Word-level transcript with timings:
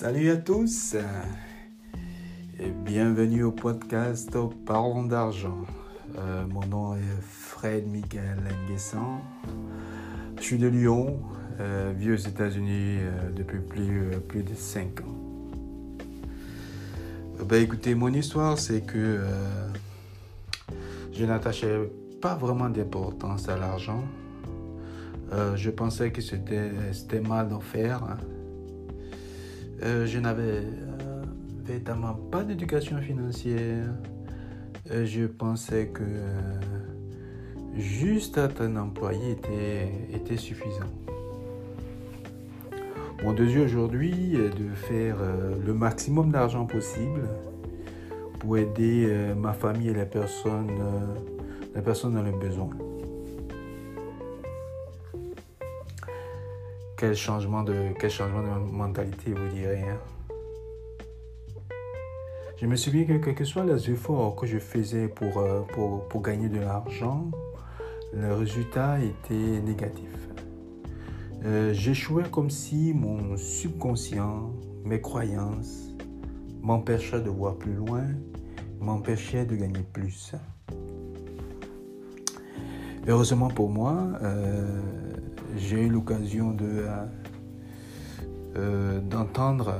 Salut 0.00 0.30
à 0.30 0.36
tous 0.38 0.96
et 2.58 2.70
bienvenue 2.70 3.42
au 3.42 3.52
podcast 3.52 4.34
Parlons 4.64 5.04
d'argent. 5.04 5.66
Euh, 6.16 6.46
mon 6.46 6.64
nom 6.64 6.94
est 6.94 7.20
Fred 7.20 7.86
Miguel 7.86 8.38
Nguessan. 8.66 9.20
Je 10.38 10.42
suis 10.42 10.56
de 10.56 10.68
Lyon, 10.68 11.20
euh, 11.60 11.92
vieux 11.94 12.14
aux 12.14 12.16
États-Unis 12.16 12.96
euh, 13.00 13.30
depuis 13.36 13.58
plus, 13.58 14.12
plus 14.26 14.42
de 14.42 14.54
5 14.54 15.02
ans. 15.02 15.18
Ben, 17.44 17.62
écoutez, 17.62 17.94
mon 17.94 18.14
histoire, 18.14 18.58
c'est 18.58 18.80
que 18.80 19.20
je 21.12 21.26
n'attachais 21.26 21.78
pas 22.22 22.36
vraiment 22.36 22.70
d'importance 22.70 23.50
à 23.50 23.58
l'argent. 23.58 24.02
je 25.56 25.68
pensais 25.68 26.10
que 26.10 26.22
c'était 26.22 27.20
mal 27.20 27.50
d'en 27.50 27.60
faire. 27.60 28.02
Hein. 28.04 28.16
Euh, 29.82 30.04
je 30.06 30.18
n'avais 30.18 30.42
euh, 30.42 31.22
véritablement 31.64 32.14
pas 32.30 32.42
d'éducation 32.42 33.00
financière. 33.00 33.86
Euh, 34.90 35.06
je 35.06 35.24
pensais 35.24 35.86
que 35.88 36.02
juste 37.76 38.36
être 38.36 38.62
un 38.62 38.76
employé 38.76 39.32
était, 39.32 39.90
était 40.12 40.36
suffisant. 40.36 40.90
Mon 43.22 43.32
désir 43.32 43.62
aujourd'hui 43.62 44.34
est 44.34 44.58
de 44.58 44.70
faire 44.74 45.16
le 45.64 45.74
maximum 45.74 46.32
d'argent 46.32 46.64
possible 46.64 47.28
pour 48.38 48.56
aider 48.56 49.34
ma 49.36 49.52
famille 49.52 49.90
et 49.90 49.94
les 49.94 50.06
personnes, 50.06 50.72
les 51.74 51.82
personnes 51.82 52.14
dans 52.14 52.22
le 52.22 52.32
besoin. 52.32 52.70
Quel 57.00 57.16
changement 57.16 57.62
de, 57.62 57.72
mentalité, 58.70 59.32
vous 59.32 59.48
direz. 59.48 59.80
Hein? 59.80 59.98
Je 62.58 62.66
me 62.66 62.76
souviens 62.76 63.06
que 63.06 63.14
quels 63.14 63.34
que 63.34 63.44
soient 63.46 63.64
les 63.64 63.90
efforts 63.90 64.36
que 64.36 64.46
je 64.46 64.58
faisais 64.58 65.08
pour, 65.08 65.38
euh, 65.38 65.62
pour 66.10 66.20
gagner 66.20 66.50
de 66.50 66.60
l'argent, 66.60 67.30
le 68.12 68.34
résultat 68.34 68.98
était 69.00 69.62
négatif. 69.62 70.10
Euh, 71.46 71.72
j'échouais 71.72 72.28
comme 72.30 72.50
si 72.50 72.92
mon 72.92 73.34
subconscient, 73.38 74.52
mes 74.84 75.00
croyances, 75.00 75.94
m'empêchaient 76.60 77.22
de 77.22 77.30
voir 77.30 77.56
plus 77.56 77.72
loin, 77.72 78.04
m'empêchaient 78.78 79.46
de 79.46 79.56
gagner 79.56 79.86
plus. 79.90 80.34
Heureusement 83.08 83.48
pour 83.48 83.70
moi, 83.70 83.96
euh, 84.22 84.62
j'ai 85.56 85.86
eu 85.86 85.88
l'occasion 85.88 86.54
euh, 86.60 87.06
euh, 88.56 89.00
d'entendre 89.00 89.74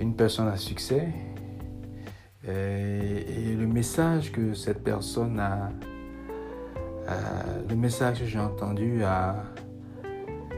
une 0.00 0.16
personne 0.16 0.48
à 0.48 0.56
succès 0.56 1.08
et, 2.48 3.54
le 3.54 3.66
message 3.66 4.32
que 4.32 4.54
cette 4.54 4.82
personne 4.82 5.38
a, 5.38 5.70
le 7.68 7.76
message 7.76 8.20
que 8.20 8.26
j'ai 8.26 8.40
entendu 8.40 9.02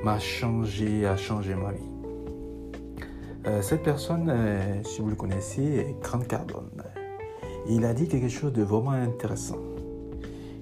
m'a 0.04 0.18
changé, 0.20 1.04
a 1.04 1.16
changé 1.16 1.54
ma 1.56 1.72
vie. 1.72 1.90
cette 3.60 3.82
personne, 3.82 4.32
si 4.84 5.02
vous 5.02 5.10
le 5.10 5.16
connaissez, 5.16 5.62
est 5.62 6.00
Grant 6.00 6.20
Cardone. 6.20 6.83
Il 7.68 7.84
a 7.84 7.94
dit 7.94 8.08
quelque 8.08 8.28
chose 8.28 8.52
de 8.52 8.62
vraiment 8.62 8.90
intéressant 8.90 9.58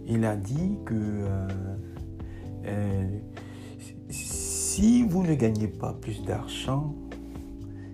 il 0.07 0.25
a 0.25 0.37
dit 0.37 0.79
que 0.85 0.95
euh, 0.95 1.49
euh, 2.67 3.19
si 4.11 5.03
vous 5.05 5.23
ne 5.23 5.35
gagnez 5.35 5.69
pas 5.69 5.93
plus 5.93 6.23
d'argent, 6.23 6.95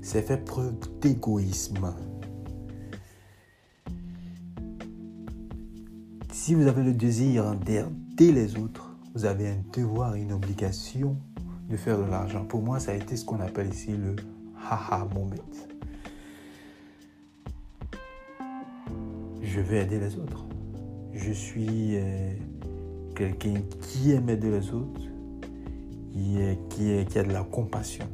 c'est 0.03 0.23
fait 0.23 0.45
preuve 0.45 0.75
d'égoïsme. 1.01 1.95
Si 6.33 6.55
vous 6.55 6.67
avez 6.67 6.83
le 6.83 6.95
désir 6.95 7.55
d'aider 7.57 8.33
les 8.33 8.57
autres, 8.59 8.97
vous 9.15 9.27
avez 9.27 9.49
un 9.49 9.59
devoir 9.73 10.15
une 10.15 10.33
obligation 10.33 11.17
de 11.69 11.77
faire 11.77 11.99
de 11.99 12.11
l'argent. 12.11 12.45
Pour 12.45 12.63
moi, 12.63 12.81
ça 12.81 12.93
a 12.93 12.95
été 12.95 13.17
ce 13.17 13.25
qu'on 13.25 13.41
appelle 13.41 13.69
ici 13.69 13.91
le 13.91 14.17
haha 14.71 15.07
moment. 15.15 15.35
Je 19.49 19.61
vais 19.61 19.83
aider 19.83 19.99
les 19.99 20.17
autres 20.17 20.49
je 21.19 21.33
suis 21.33 21.97
euh, 21.97 22.33
quelqu'un 23.15 23.55
qui 23.81 24.13
aime 24.13 24.29
aider 24.29 24.51
les 24.51 24.71
autres, 24.71 25.01
qui, 26.13 26.39
qui, 27.07 27.19
a 27.19 27.23
de 27.23 27.33
la 27.33 27.43
compassion. 27.43 28.07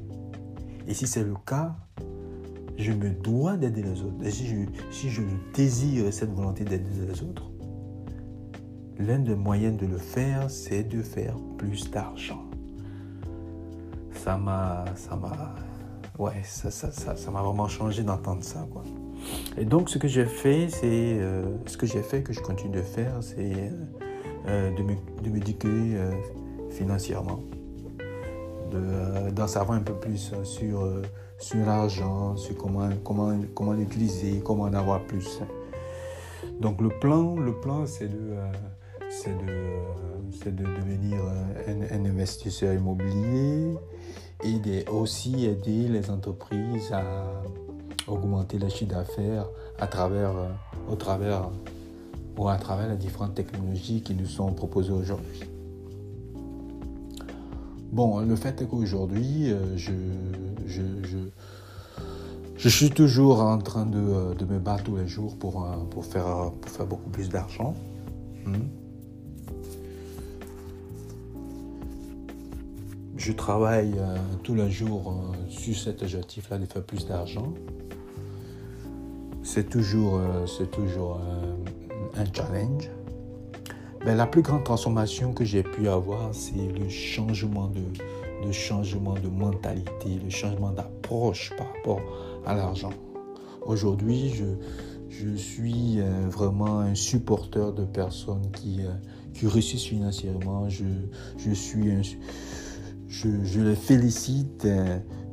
Et 0.86 0.94
si 0.94 1.06
c'est 1.06 1.22
le 1.22 1.34
cas, 1.46 1.74
je 2.76 2.92
me 2.92 3.10
dois 3.10 3.56
d'aider 3.56 3.82
les 3.82 4.02
autres. 4.02 4.24
Et 4.24 4.30
si 4.30 4.46
je, 4.46 4.56
si 4.90 5.10
je 5.10 5.22
désire 5.54 6.12
cette 6.12 6.32
volonté 6.32 6.64
d'aider 6.64 7.06
les 7.06 7.22
autres, 7.22 7.50
l'un 8.98 9.18
des 9.18 9.34
moyens 9.34 9.76
de 9.76 9.86
le 9.86 9.98
faire, 9.98 10.50
c'est 10.50 10.84
de 10.84 11.02
faire 11.02 11.36
plus 11.58 11.90
d'argent. 11.90 12.42
Ça 14.12 14.36
m'a, 14.36 14.84
ça 14.96 15.16
m'a, 15.16 15.54
ouais, 16.18 16.42
ça, 16.42 17.14
vraiment 17.30 17.68
changé 17.68 18.02
d'entendre 18.02 18.42
ça, 18.42 18.66
quoi. 18.70 18.82
Et 19.56 19.64
donc, 19.64 19.88
ce 19.88 19.98
que 19.98 20.08
j'ai 20.08 20.24
fait, 20.24 20.68
c'est 20.68 21.18
euh, 21.20 21.44
ce 21.66 21.76
que 21.76 21.86
j'ai 21.86 22.02
fait, 22.02 22.22
que 22.22 22.32
je 22.32 22.40
continue 22.40 22.74
de 22.74 22.82
faire, 22.82 23.12
c'est 23.20 23.70
euh, 24.48 24.70
de 24.74 25.28
m'éduquer 25.28 25.68
euh, 25.68 26.10
financièrement, 26.70 27.40
d'en 29.32 29.46
savoir 29.46 29.78
un 29.78 29.82
peu 29.82 29.94
plus 29.94 30.34
sur, 30.42 30.88
sur 31.38 31.66
l'argent, 31.66 32.36
sur 32.36 32.56
comment, 32.56 32.88
comment, 33.04 33.38
comment 33.54 33.72
l'utiliser, 33.72 34.40
comment 34.44 34.64
en 34.64 34.74
avoir 34.74 35.04
plus. 35.04 35.40
Donc, 36.60 36.80
le 36.80 36.88
plan, 36.88 37.36
le 37.36 37.54
plan 37.54 37.86
c'est 37.86 38.08
de, 38.08 38.34
de, 39.26 40.50
de, 40.50 40.64
devenir 40.64 41.20
un, 41.68 41.96
un 41.96 42.04
investisseur 42.04 42.74
immobilier 42.74 43.76
et 44.42 44.88
aussi 44.90 45.46
aider 45.46 45.88
les 45.88 46.10
entreprises 46.10 46.92
à 46.92 47.02
augmenter 48.06 48.58
le 48.58 48.68
chiffre 48.68 48.92
d'affaires 48.92 49.46
à 49.78 49.86
travers, 49.86 50.36
euh, 50.36 50.48
au 50.90 50.96
travers 50.96 51.50
ou 52.36 52.48
à 52.48 52.56
travers 52.56 52.88
les 52.88 52.96
différentes 52.96 53.34
technologies 53.34 54.02
qui 54.02 54.14
nous 54.14 54.26
sont 54.26 54.52
proposées 54.52 54.92
aujourd'hui. 54.92 55.40
Bon, 57.92 58.20
le 58.20 58.34
fait 58.34 58.60
est 58.60 58.66
qu'aujourd'hui, 58.66 59.52
euh, 59.52 59.76
je, 59.76 59.92
je, 60.66 60.82
je, 62.56 62.68
suis 62.68 62.90
toujours 62.90 63.40
en 63.40 63.58
train 63.58 63.86
de, 63.86 63.98
euh, 63.98 64.34
de, 64.34 64.44
me 64.44 64.58
battre 64.58 64.84
tous 64.84 64.96
les 64.96 65.06
jours 65.06 65.36
pour, 65.36 65.64
pour, 65.90 66.04
faire, 66.04 66.50
pour 66.60 66.70
faire 66.70 66.86
beaucoup 66.86 67.10
plus 67.10 67.28
d'argent. 67.28 67.74
Hmm. 68.44 68.54
Je 73.16 73.32
travaille 73.32 73.94
tous 74.42 74.54
les 74.54 74.70
jours 74.70 75.14
sur 75.48 75.74
cet 75.74 76.02
objectif-là 76.02 76.58
de 76.58 76.66
faire 76.66 76.82
plus 76.82 77.06
d'argent 77.06 77.54
c'est 79.54 79.70
toujours, 79.70 80.16
euh, 80.16 80.46
c'est 80.46 80.68
toujours 80.68 81.20
euh, 81.22 81.54
un 82.20 82.24
challenge. 82.34 82.90
Mais 84.04 84.16
la 84.16 84.26
plus 84.26 84.42
grande 84.42 84.64
transformation 84.64 85.32
que 85.32 85.44
j'ai 85.44 85.62
pu 85.62 85.86
avoir, 85.86 86.34
c'est 86.34 86.72
le 86.76 86.88
changement 86.88 87.68
de, 87.68 88.50
changement 88.50 89.14
de 89.14 89.28
mentalité, 89.28 90.18
le 90.22 90.28
changement 90.28 90.72
d'approche 90.72 91.52
par 91.56 91.68
rapport 91.72 92.00
à 92.44 92.56
l'argent. 92.56 92.90
Aujourd'hui, 93.64 94.30
je, 94.30 94.44
je 95.08 95.36
suis 95.36 96.00
euh, 96.00 96.28
vraiment 96.28 96.80
un 96.80 96.96
supporter 96.96 97.72
de 97.72 97.84
personnes 97.84 98.50
qui, 98.50 98.80
qui 99.34 99.46
réussissent 99.46 99.84
financièrement. 99.84 100.68
Je, 100.68 100.84
je 101.38 101.52
suis 101.52 102.18
je, 103.06 103.28
je 103.44 103.60
les 103.60 103.76
félicite. 103.76 104.66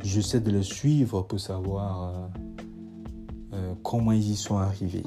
J'essaie 0.03 0.39
de 0.39 0.49
les 0.49 0.63
suivre 0.63 1.21
pour 1.21 1.39
savoir 1.39 2.03
euh, 2.03 2.50
comment 3.83 4.11
ils 4.11 4.31
y 4.31 4.35
sont 4.35 4.57
arrivés. 4.57 5.03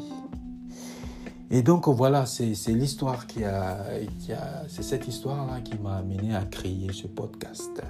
Et 1.50 1.62
donc 1.62 1.88
voilà, 1.88 2.26
c'est 2.26 2.54
l'histoire 2.68 3.26
qui 3.26 3.44
a, 3.44 3.84
qui 4.18 4.32
a 4.32 4.64
c'est 4.68 4.82
cette 4.82 5.06
histoire-là 5.06 5.60
qui 5.60 5.78
m'a 5.78 5.96
amené 5.96 6.34
à 6.34 6.44
créer 6.44 6.90
ce 6.92 7.06
podcast. 7.06 7.82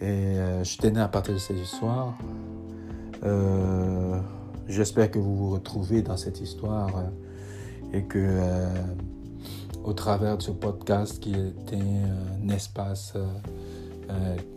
Et 0.00 0.04
euh, 0.04 0.62
je 0.62 0.78
tenais 0.78 1.00
à 1.00 1.08
partager 1.08 1.38
cette 1.38 1.58
histoire. 1.58 2.16
Euh, 3.24 4.18
j'espère 4.68 5.10
que 5.10 5.18
vous 5.18 5.36
vous 5.36 5.50
retrouvez 5.50 6.02
dans 6.02 6.16
cette 6.16 6.40
histoire 6.40 6.90
et 7.92 8.02
que 8.04 8.68
au 9.84 9.92
travers 9.92 10.36
de 10.38 10.42
ce 10.42 10.50
podcast 10.50 11.20
qui 11.20 11.34
est 11.34 11.74
un, 11.74 12.48
espace 12.48 13.14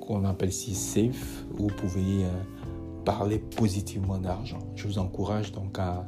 qu'on 0.02 0.26
appelle 0.26 0.50
ici 0.50 0.76
safe 0.76 1.46
vous 1.52 1.68
pouvez 1.68 2.26
parler 3.12 3.40
positivement 3.40 4.20
d'argent. 4.20 4.60
Je 4.76 4.88
vous 4.88 5.00
encourage 5.00 5.52
donc 5.52 5.78
à, 5.80 6.08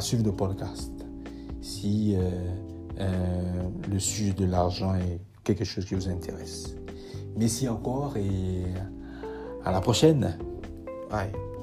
suivre 0.00 0.24
le 0.24 0.32
podcast. 0.32 0.92
Si 1.62 2.14
euh, 2.14 2.30
euh, 3.00 3.62
le 3.90 3.98
sujet 3.98 4.34
de 4.34 4.44
l'argent 4.44 4.94
est 4.94 5.20
quelque 5.42 5.64
chose 5.64 5.86
qui 5.86 5.94
vous 5.94 6.08
intéresse. 6.08 6.76
Merci 7.36 7.66
encore 7.68 8.16
et 8.18 8.64
à 9.64 9.72
la 9.72 9.80
prochaine. 9.80 10.38
Bye. 11.10 11.55